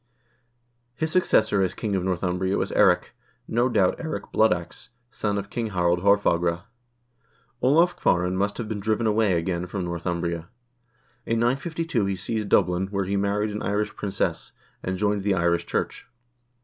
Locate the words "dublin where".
12.49-13.05